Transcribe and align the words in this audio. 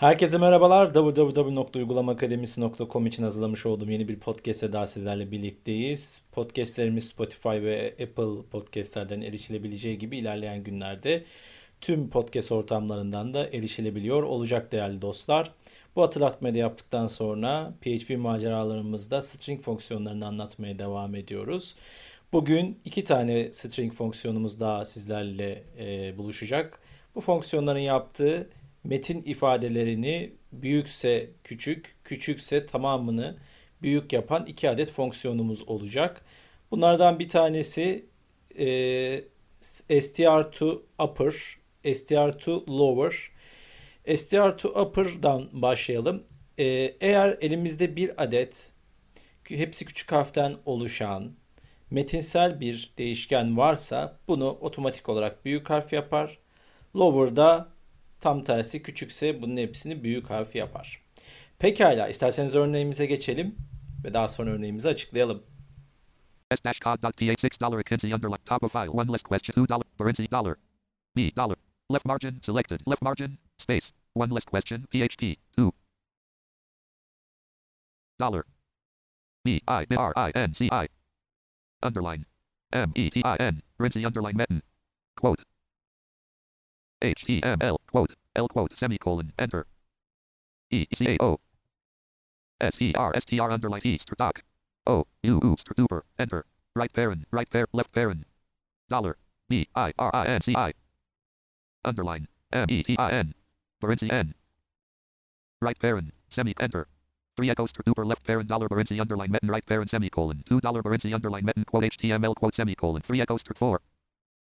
Herkese 0.00 0.38
merhabalar. 0.38 0.94
www.uygulamaakademisi.com 0.94 3.06
için 3.06 3.22
hazırlamış 3.22 3.66
olduğum 3.66 3.90
yeni 3.90 4.08
bir 4.08 4.18
podcast'e 4.18 4.72
daha 4.72 4.86
sizlerle 4.86 5.30
birlikteyiz. 5.30 6.22
Podcast'lerimiz 6.32 7.08
Spotify 7.08 7.48
ve 7.48 7.92
Apple 7.92 8.42
podcast'lerden 8.50 9.20
erişilebileceği 9.20 9.98
gibi 9.98 10.18
ilerleyen 10.18 10.64
günlerde 10.64 11.24
tüm 11.80 12.10
podcast 12.10 12.52
ortamlarından 12.52 13.34
da 13.34 13.46
erişilebiliyor 13.46 14.22
olacak 14.22 14.72
değerli 14.72 15.02
dostlar. 15.02 15.52
Bu 15.96 16.02
hatırlatmayı 16.02 16.54
da 16.54 16.58
yaptıktan 16.58 17.06
sonra 17.06 17.74
PHP 17.80 18.18
maceralarımızda 18.18 19.22
string 19.22 19.62
fonksiyonlarını 19.62 20.26
anlatmaya 20.26 20.78
devam 20.78 21.14
ediyoruz. 21.14 21.74
Bugün 22.32 22.78
iki 22.84 23.04
tane 23.04 23.52
string 23.52 23.92
fonksiyonumuz 23.92 24.60
daha 24.60 24.84
sizlerle 24.84 25.62
e, 25.78 26.18
buluşacak. 26.18 26.78
Bu 27.14 27.20
fonksiyonların 27.20 27.78
yaptığı 27.78 28.48
metin 28.84 29.22
ifadelerini 29.22 30.32
büyükse 30.52 31.30
küçük, 31.44 31.96
küçükse 32.04 32.66
tamamını 32.66 33.36
büyük 33.82 34.12
yapan 34.12 34.46
iki 34.46 34.70
adet 34.70 34.90
fonksiyonumuz 34.90 35.68
olacak. 35.68 36.24
Bunlardan 36.70 37.18
bir 37.18 37.28
tanesi 37.28 38.06
e, 38.58 38.66
str 40.00 40.50
to 40.52 40.82
upper, 40.98 41.34
str 41.94 42.38
to 42.38 42.64
lower. 42.68 43.30
str 44.16 44.58
to 44.58 44.68
upper'dan 44.68 45.48
başlayalım. 45.52 46.24
E, 46.58 46.64
eğer 47.00 47.38
elimizde 47.40 47.96
bir 47.96 48.24
adet 48.24 48.72
hepsi 49.48 49.84
küçük 49.84 50.12
harften 50.12 50.56
oluşan 50.66 51.32
metinsel 51.90 52.60
bir 52.60 52.92
değişken 52.98 53.56
varsa 53.56 54.18
bunu 54.28 54.50
otomatik 54.50 55.08
olarak 55.08 55.44
büyük 55.44 55.70
harf 55.70 55.92
yapar. 55.92 56.38
Lower'da 56.96 57.68
Tam 58.20 58.44
tersi 58.44 58.82
küçükse 58.82 59.42
bunun 59.42 59.56
hepsini 59.56 60.02
büyük 60.02 60.30
harf 60.30 60.54
yapar. 60.54 61.02
Pekala 61.58 62.08
isterseniz 62.08 62.54
örneğimize 62.54 63.06
geçelim 63.06 63.56
ve 64.04 64.14
daha 64.14 64.28
sonra 64.28 64.50
örneğimizi 64.50 64.88
açıklayalım. 64.88 65.42
S-cod.ph 66.54 67.44
6 67.44 67.60
dollar 67.60 67.84
Kinsey 67.84 68.14
underline 68.14 68.44
top 68.44 68.62
of 68.62 68.72
file 68.72 68.90
one 68.90 69.12
list 69.12 69.24
question 69.24 69.64
2 69.64 69.68
dollar 69.68 69.84
Barenzi 69.98 70.30
dollar. 70.30 70.56
B 71.16 71.36
dollar. 71.36 71.56
Left 71.92 72.04
margin 72.04 72.40
selected 72.42 72.80
left 72.88 73.02
margin 73.02 73.38
space 73.58 73.86
one 74.14 74.34
list 74.34 74.50
question 74.50 74.82
PHP 74.82 75.36
2 75.56 75.72
dollar 78.20 78.44
B 79.44 79.60
I 79.68 79.86
B 79.90 79.96
R 79.96 80.12
I 80.16 80.32
N 80.34 80.52
C 80.52 80.68
I. 80.72 80.88
Underline 81.82 82.24
M 82.72 82.92
E 82.96 83.10
T 83.10 83.22
I 83.24 83.36
N 83.40 83.62
Barenzi 83.78 84.06
underline 84.06 84.36
Metin 84.36 84.62
quote 85.20 85.44
HTML, 87.02 87.78
quote, 87.90 88.14
L 88.36 88.48
quote, 88.48 88.76
semicolon, 88.76 89.32
enter. 89.38 89.66
E 90.70 90.86
C 90.94 91.06
A 91.08 91.22
O 91.22 91.40
S 92.60 92.76
E 92.80 92.92
R 92.94 93.16
S 93.16 93.24
T 93.24 93.40
R 93.40 93.50
underline 93.50 93.80
E 93.84 93.98
doc. 94.18 94.42
O 94.86 95.06
U 95.22 95.40
U 95.42 95.56
super, 95.76 96.04
enter. 96.18 96.44
Right 96.76 96.92
parent, 96.92 97.26
right 97.30 97.48
parent, 97.48 97.70
left 97.72 97.92
parent. 97.92 98.26
Dollar. 98.88 99.16
B 99.48 99.66
I 99.74 99.92
R 99.98 100.14
I 100.14 100.26
N 100.26 100.40
C 100.42 100.54
I. 100.54 100.72
Underline. 101.84 102.28
M 102.52 102.66
E 102.68 102.82
T 102.82 102.96
I 102.98 103.12
N. 103.12 103.34
Barenzi 103.82 104.12
N. 104.12 104.34
Right 105.62 105.78
parent, 105.78 106.12
semi, 106.28 106.54
enter. 106.60 106.86
Three 107.36 107.50
echoes 107.50 107.72
super 107.86 108.04
left 108.04 108.26
parent 108.26 108.48
dollar 108.48 108.68
Barenzi 108.68 109.00
underline 109.00 109.30
metin 109.30 109.48
right 109.48 109.64
parent 109.64 109.88
semicolon. 109.90 110.42
Two 110.46 110.60
dollar 110.60 110.82
Barenzi 110.82 111.14
underline 111.14 111.44
metin 111.44 111.64
quote 111.64 111.84
HTML 111.84 112.34
quote 112.34 112.54
semicolon. 112.54 113.00
Three 113.00 113.22
echoes 113.22 113.42
to 113.44 113.54
four. 113.54 113.80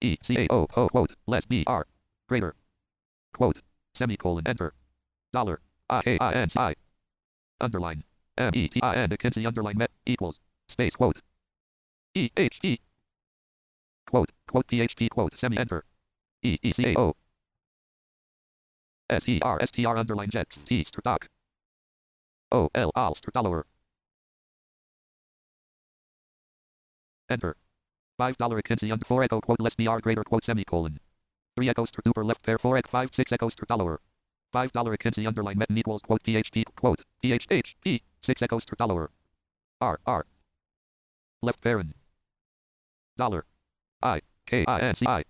E 0.00 0.16
C 0.22 0.38
A 0.38 0.46
O 0.50 0.66
O 0.74 0.88
quote 0.88 1.12
less 1.26 1.44
B 1.44 1.64
R 1.66 1.86
greater, 2.28 2.54
quote, 3.34 3.58
semicolon, 3.94 4.46
enter, 4.46 4.72
dollar, 5.32 5.60
I 5.90 6.02
A 6.06 6.18
I 6.20 6.32
N 6.34 6.50
C 6.50 6.58
I, 6.58 6.74
underline, 7.60 8.04
M 8.36 8.52
E 8.54 8.68
T 8.68 8.80
I 8.82 8.96
N. 8.96 9.08
McKinsey 9.10 9.46
underline 9.46 9.78
met 9.78 9.90
equals, 10.06 10.38
space. 10.68 10.94
Quote, 10.94 11.18
E 12.14 12.30
H 12.36 12.58
E, 12.62 12.78
quote, 14.08 14.30
quote, 14.48 14.66
P 14.68 14.80
H 14.80 14.94
P 14.96 15.08
quote, 15.08 15.32
semi. 15.38 15.58
Enter, 15.58 15.84
E 16.42 16.58
E 16.62 16.72
C 16.72 16.84
A 16.94 16.98
O, 16.98 17.16
S 19.10 19.24
E 19.26 19.40
R 19.42 19.60
S 19.62 19.70
T 19.70 19.84
R. 19.86 19.96
Underline. 19.96 20.28
Jets, 20.30 20.58
T 20.66 20.84
str 20.84 21.00
dollar, 23.32 23.64
enter, 27.30 27.56
$5 28.18 28.36
McKinsey 28.36 28.92
and 28.92 29.06
4 29.06 29.22
echo. 29.22 29.40
Quote. 29.40 29.60
Less 29.60 29.74
BR 29.76 29.98
greater. 30.02 30.24
Quote. 30.24 30.44
Semicolon. 30.44 30.98
3 31.58 31.68
echoes 31.70 31.90
to 31.90 32.00
super 32.04 32.24
left 32.24 32.44
pair 32.44 32.56
4 32.56 32.76
egg 32.76 32.86
5 32.86 33.10
6 33.12 33.32
echoes 33.32 33.56
to 33.56 33.66
dollar. 33.66 34.00
$5 34.54 34.70
McKinsey 34.72 35.26
underline 35.26 35.56
metin 35.56 35.76
equals 35.76 36.02
quote 36.02 36.22
PHP 36.22 36.62
quote 36.76 37.00
PHHP 37.24 38.00
6 38.20 38.42
echoes 38.42 38.64
to 38.64 38.76
dollar. 38.76 39.10
R 39.80 39.98
R. 40.06 40.24
Left 41.42 41.60
parent 41.60 41.96
dollar. 43.16 43.44
I 44.02 44.20
K 44.46 44.64
I 44.68 44.80
N 44.80 44.94
C 44.94 45.04
I. 45.08 45.24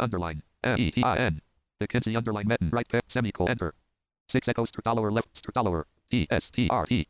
Underline. 0.00 0.42
M 0.64 0.80
E 0.80 0.90
T 0.90 1.04
I 1.04 1.16
N. 1.16 1.40
McKinsey 1.80 2.16
underline 2.16 2.46
metin 2.46 2.72
right 2.72 2.88
pair 2.88 3.02
semicolon 3.06 3.52
enter. 3.52 3.72
6 4.30 4.48
echoes 4.48 4.72
to 4.72 4.82
dollar 4.82 5.12
left 5.12 5.32
to 5.44 5.52
dollar. 5.52 5.86
T 6.10 6.26
S 6.28 6.50
T 6.50 6.68
R 6.70 6.86
T. 6.86 7.06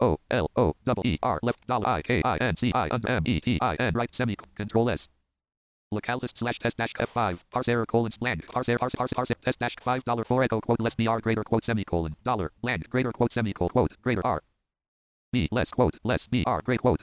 O 0.00 0.18
L 0.32 0.50
O 0.56 0.74
double 0.84 1.06
E 1.06 1.16
R 1.22 1.38
left 1.44 1.64
dollar 1.68 1.86
I 1.86 2.02
K 2.02 2.22
I 2.24 2.38
N 2.38 2.56
C 2.56 2.72
I 2.74 2.88
under 2.90 3.08
M 3.08 3.22
E 3.24 3.38
T 3.38 3.56
I 3.60 3.76
N 3.76 3.92
right 3.94 4.12
semicolon 4.12 4.50
control 4.56 4.90
S 4.90 5.08
Localist 5.90 6.36
slash 6.36 6.58
test 6.58 6.76
dash 6.76 6.92
F5. 7.00 7.40
Parse 7.50 7.68
error 7.68 7.86
colon 7.86 8.12
blank. 8.20 8.46
Parse 8.48 8.68
parse 8.78 8.94
parse 8.94 9.12
parse 9.14 9.32
test 9.40 9.58
dash 9.58 9.74
five 9.82 10.04
dollar 10.04 10.22
four 10.22 10.42
echo 10.42 10.60
quote 10.60 10.80
less 10.80 10.94
BR 10.94 11.18
greater 11.20 11.42
quote 11.42 11.64
semicolon. 11.64 12.14
Dollar 12.24 12.52
blank 12.60 12.90
greater 12.90 13.10
quote 13.10 13.32
semicolon 13.32 13.70
quote 13.70 13.96
greater 14.02 14.20
R. 14.26 14.42
B 15.32 15.48
less 15.50 15.70
quote 15.70 15.98
less 16.04 16.28
BR 16.28 16.60
great 16.62 16.80
quote. 16.80 17.02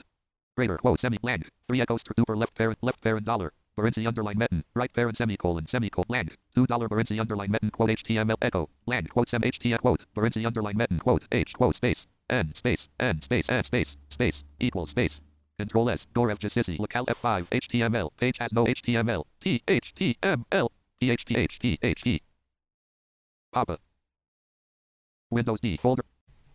Greater 0.56 0.78
quote 0.78 1.00
semi 1.00 1.18
blank. 1.18 1.50
Three 1.66 1.80
echoes 1.80 2.04
to 2.04 2.14
super 2.16 2.36
left 2.36 2.54
parent 2.56 2.78
left 2.80 3.02
parent 3.02 3.26
dollar. 3.26 3.52
Barenzi 3.76 4.06
underline 4.06 4.36
metin. 4.38 4.62
Right 4.76 4.92
parent 4.92 5.16
semicolon 5.16 5.66
semicolon 5.66 6.06
blank. 6.06 6.38
Two 6.54 6.66
dollar 6.66 6.88
Barenzi 6.88 7.18
underline 7.18 7.50
metin 7.50 7.72
quote 7.72 7.90
HTML 7.90 8.38
echo. 8.40 8.68
Blank 8.86 9.10
quote 9.10 9.28
sem 9.28 9.42
HTML 9.42 9.80
quote. 9.80 10.04
Barenzi 10.14 10.46
underline 10.46 10.76
metin 10.76 11.00
quote 11.00 11.24
H 11.32 11.52
quote 11.54 11.74
space. 11.74 12.06
N 12.30 12.52
space 12.54 12.88
N 13.00 13.20
space 13.20 13.46
N 13.48 13.64
space 13.64 13.96
space 14.10 14.44
equal 14.60 14.86
space 14.86 15.20
Control 15.58 15.96
S. 15.96 16.06
Door 16.14 16.30
F 16.30 16.40
Jacisi. 16.40 16.78
Locale 16.78 17.06
F5. 17.06 17.44
HTML. 17.50 18.10
Page 18.20 18.38
has 18.38 18.52
no 18.52 18.64
HTML. 18.66 19.24
T 19.40 19.62
H 19.68 19.92
T 19.94 20.14
M 20.22 20.44
L. 20.52 20.68
PHP 21.00 21.36
H 21.36 21.58
T 21.58 21.78
H 21.82 21.94
T. 22.04 22.20
Papa. 23.52 23.78
Windows 25.30 25.62
D 25.62 25.76
folder. 25.76 26.04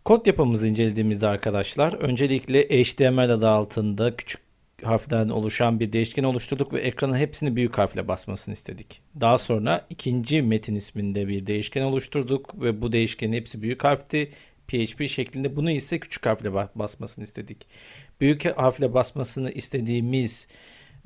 Kod 0.04 0.26
yapımızı 0.26 0.68
incelediğimizde 0.68 1.26
arkadaşlar 1.26 1.92
öncelikle 1.92 2.84
HTML 2.84 3.30
adı 3.34 3.48
altında 3.48 4.16
küçük 4.16 4.40
harflerden 4.82 5.28
oluşan 5.28 5.80
bir 5.80 5.92
değişken 5.92 6.24
oluşturduk 6.24 6.72
ve 6.72 6.80
ekranın 6.80 7.16
hepsini 7.16 7.56
büyük 7.56 7.78
harfle 7.78 8.08
basmasını 8.08 8.52
istedik. 8.52 9.00
Daha 9.20 9.38
sonra 9.38 9.86
ikinci 9.90 10.42
metin 10.42 10.74
isminde 10.74 11.28
bir 11.28 11.46
değişken 11.46 11.82
oluşturduk 11.82 12.62
ve 12.62 12.82
bu 12.82 12.92
değişkenin 12.92 13.32
hepsi 13.32 13.62
büyük 13.62 13.84
harfti. 13.84 14.30
PHP 14.72 15.08
şeklinde 15.08 15.56
bunu 15.56 15.70
ise 15.70 16.00
küçük 16.00 16.26
harfle 16.26 16.52
basmasını 16.74 17.24
istedik 17.24 17.66
büyük 18.22 18.56
harfle 18.56 18.94
basmasını 18.94 19.50
istediğimiz 19.50 20.48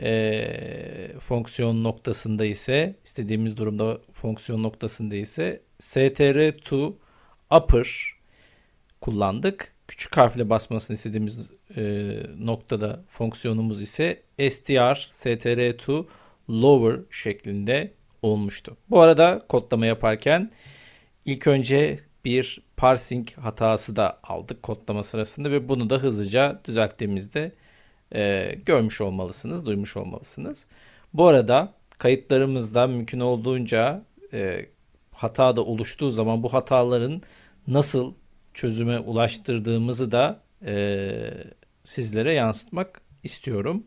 e, 0.00 1.12
fonksiyon 1.20 1.84
noktasında 1.84 2.44
ise 2.44 2.94
istediğimiz 3.04 3.56
durumda 3.56 4.00
fonksiyon 4.12 4.62
noktasında 4.62 5.16
ise 5.16 5.60
str 5.78 6.58
to 6.58 6.96
upper 7.56 7.88
kullandık. 9.00 9.72
Küçük 9.88 10.16
harfle 10.16 10.50
basmasını 10.50 10.94
istediğimiz 10.94 11.50
e, 11.76 11.82
noktada 12.38 13.04
fonksiyonumuz 13.08 13.82
ise 13.82 14.22
str 14.50 15.08
str 15.10 15.78
to 15.78 16.06
lower 16.50 17.00
şeklinde 17.10 17.92
olmuştu. 18.22 18.76
Bu 18.90 19.00
arada 19.00 19.40
kodlama 19.48 19.86
yaparken 19.86 20.50
ilk 21.24 21.46
önce 21.46 21.98
bir 22.24 22.65
parsing 22.76 23.32
hatası 23.32 23.96
da 23.96 24.18
aldık 24.22 24.62
kodlama 24.62 25.02
sırasında 25.02 25.50
ve 25.50 25.68
bunu 25.68 25.90
da 25.90 25.96
hızlıca 25.96 26.60
düzelttiğimizde 26.64 27.52
e, 28.14 28.54
görmüş 28.66 29.00
olmalısınız, 29.00 29.66
duymuş 29.66 29.96
olmalısınız. 29.96 30.66
Bu 31.14 31.26
arada 31.26 31.72
kayıtlarımızda 31.98 32.86
mümkün 32.86 33.20
olduğunca 33.20 34.04
e, 34.32 34.66
hata 35.12 35.56
da 35.56 35.64
oluştuğu 35.64 36.10
zaman 36.10 36.42
bu 36.42 36.52
hataların 36.52 37.22
nasıl 37.68 38.14
çözüme 38.54 38.98
ulaştırdığımızı 38.98 40.12
da 40.12 40.40
e, 40.66 41.10
sizlere 41.84 42.32
yansıtmak 42.32 43.00
istiyorum. 43.22 43.84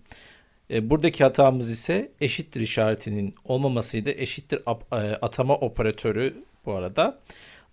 E, 0.71 0.89
buradaki 0.89 1.24
hatamız 1.24 1.71
ise 1.71 2.12
eşittir 2.21 2.62
işaretinin 2.62 3.35
olmamasıydı. 3.45 4.09
Eşittir 4.09 4.62
e, 4.92 4.95
atama 5.15 5.56
operatörü 5.56 6.44
bu 6.65 6.74
arada. 6.74 7.19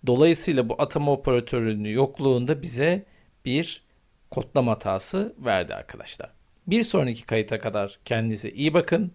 Dolayısıyla 0.07 0.69
bu 0.69 0.81
atama 0.81 1.11
operatörünün 1.11 1.89
yokluğunda 1.89 2.61
bize 2.61 3.05
bir 3.45 3.83
kodlama 4.31 4.71
hatası 4.71 5.35
verdi 5.39 5.75
arkadaşlar. 5.75 6.29
Bir 6.67 6.83
sonraki 6.83 7.25
kayıta 7.25 7.59
kadar 7.59 7.99
kendinize 8.05 8.49
iyi 8.51 8.73
bakın. 8.73 9.11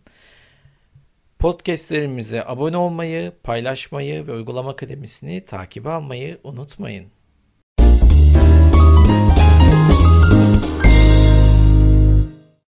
Podcastlerimize 1.39 2.45
abone 2.47 2.77
olmayı, 2.77 3.33
paylaşmayı 3.43 4.27
ve 4.27 4.33
Uygulama 4.33 4.71
Akademisini 4.71 5.45
takip 5.45 5.87
almayı 5.87 6.39
unutmayın. 6.45 7.07